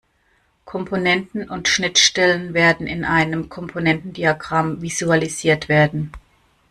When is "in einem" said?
2.87-3.49